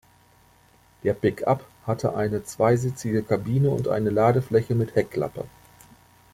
[1.03, 5.43] Der „Pick-up“ hatte eine zweisitzige Kabine und eine Ladefläche mit Heckklappe.